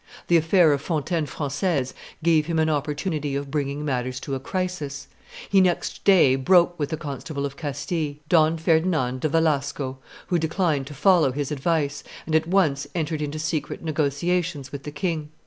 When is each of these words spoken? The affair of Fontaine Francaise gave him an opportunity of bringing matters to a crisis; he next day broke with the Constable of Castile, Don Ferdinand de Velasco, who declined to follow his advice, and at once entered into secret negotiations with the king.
The 0.29 0.37
affair 0.37 0.73
of 0.73 0.81
Fontaine 0.81 1.27
Francaise 1.27 1.93
gave 2.23 2.47
him 2.47 2.57
an 2.57 2.71
opportunity 2.71 3.35
of 3.35 3.51
bringing 3.51 3.85
matters 3.85 4.19
to 4.21 4.33
a 4.33 4.39
crisis; 4.39 5.07
he 5.47 5.61
next 5.61 6.03
day 6.03 6.35
broke 6.35 6.79
with 6.79 6.89
the 6.89 6.97
Constable 6.97 7.45
of 7.45 7.55
Castile, 7.55 8.15
Don 8.27 8.57
Ferdinand 8.57 9.19
de 9.19 9.29
Velasco, 9.29 9.99
who 10.25 10.39
declined 10.39 10.87
to 10.87 10.95
follow 10.95 11.31
his 11.31 11.51
advice, 11.51 12.03
and 12.25 12.33
at 12.33 12.47
once 12.47 12.87
entered 12.95 13.21
into 13.21 13.37
secret 13.37 13.83
negotiations 13.83 14.71
with 14.71 14.85
the 14.85 14.89
king. 14.91 15.29